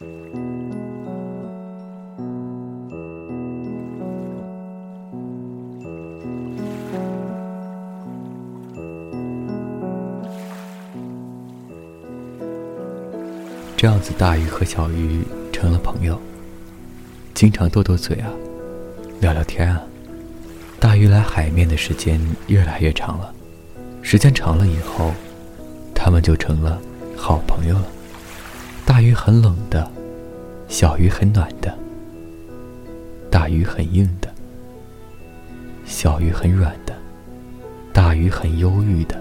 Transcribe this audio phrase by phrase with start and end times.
[0.00, 0.06] 这
[13.86, 15.22] 样子，大鱼和小鱼
[15.52, 16.20] 成了朋友，
[17.32, 18.28] 经常斗斗嘴啊，
[19.20, 19.80] 聊聊天啊。
[20.80, 23.32] 大鱼来海面的时间越来越长了，
[24.02, 25.12] 时间长了以后，
[25.94, 26.80] 他们就成了
[27.16, 27.93] 好朋友了。
[28.86, 29.90] 大鱼很冷的，
[30.68, 31.72] 小鱼很暖的；
[33.30, 34.28] 大鱼很硬的，
[35.84, 36.92] 小鱼很软的；
[37.92, 39.20] 大鱼很忧郁的，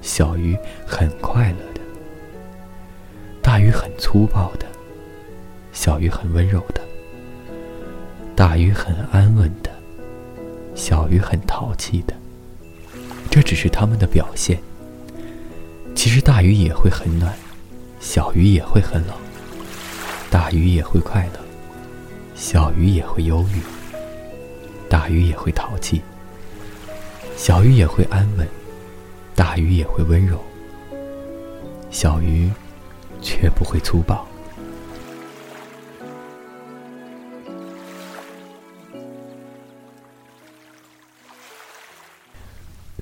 [0.00, 1.80] 小鱼很快乐的；
[3.42, 4.66] 大鱼很粗暴的，
[5.72, 6.80] 小鱼很温柔的；
[8.34, 9.68] 大鱼很安稳的。
[10.74, 12.14] 小鱼很淘气的，
[13.28, 14.60] 这只是他们的表现。
[15.92, 17.34] 其实大鱼也会很暖，
[18.00, 19.14] 小鱼也会很冷；
[20.30, 21.40] 大鱼也会快乐，
[22.34, 23.60] 小鱼也会忧郁；
[24.88, 26.00] 大鱼也会淘气，
[27.36, 28.46] 小鱼也会安稳；
[29.34, 30.40] 大鱼也会温柔，
[31.90, 32.50] 小鱼
[33.20, 34.26] 却不会粗暴。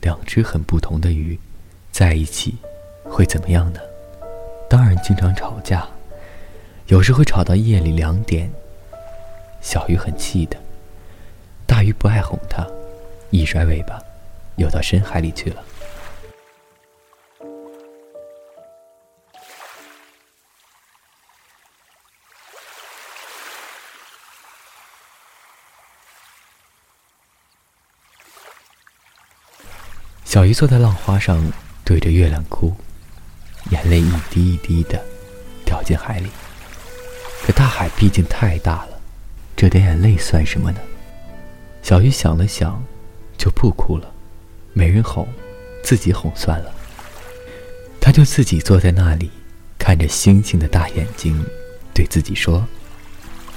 [0.02, 1.38] 两只很不同的鱼，
[1.90, 2.56] 在一起
[3.04, 3.80] 会怎么样呢？
[4.68, 5.86] 当然经常吵架，
[6.86, 8.50] 有时会吵到夜里两点。
[9.60, 10.56] 小鱼很气的，
[11.66, 12.66] 大鱼不爱哄它，
[13.30, 13.98] 一甩尾巴，
[14.56, 15.62] 游到深海里去了。
[30.24, 31.50] 小鱼坐在浪花上，
[31.84, 32.74] 对着月亮哭，
[33.70, 35.04] 眼泪一滴一滴的
[35.64, 36.28] 掉进海里。
[37.44, 39.00] 可大海毕竟太大了，
[39.56, 40.80] 这点眼泪算什么呢？
[41.82, 42.82] 小鱼想了想，
[43.38, 44.12] 就不哭了。
[44.72, 45.26] 没人哄，
[45.82, 46.74] 自己哄算了。
[48.00, 49.30] 他就自己坐在那里，
[49.78, 51.44] 看着星星的大眼睛，
[51.94, 52.66] 对自己说：“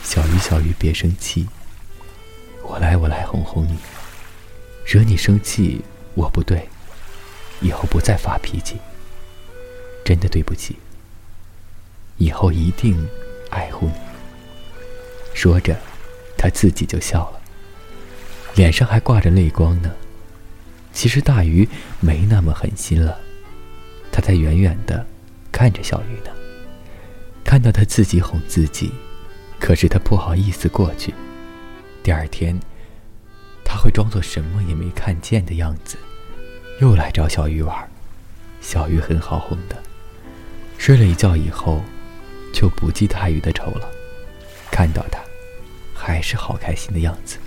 [0.04, 1.48] 小鱼，小鱼，别生气，
[2.64, 3.78] 我来，我来哄哄你。
[4.86, 5.82] 惹你生气。”
[6.16, 6.68] 我不对，
[7.62, 8.76] 以后不再发脾气。
[10.10, 10.76] 真的对不起，
[12.18, 13.08] 以后一定
[13.52, 13.94] 爱护你。
[15.36, 15.78] 说着，
[16.36, 17.40] 他自己就笑了，
[18.56, 19.92] 脸上还挂着泪光呢。
[20.92, 23.20] 其实大鱼没那么狠心了，
[24.12, 25.06] 他在远远的
[25.52, 26.32] 看着小鱼呢，
[27.44, 28.92] 看到他自己哄自己，
[29.60, 31.14] 可是他不好意思过去。
[32.02, 32.60] 第二天，
[33.64, 36.00] 他会装作什么也没看见的样子。
[36.82, 37.88] 又来找小鱼玩，
[38.60, 39.84] 小鱼很好哄的。
[40.80, 41.84] 睡了一觉以后，
[42.54, 43.88] 就不记大鱼的仇了。
[44.72, 45.20] 看到他，
[45.94, 47.38] 还是好开心的样子。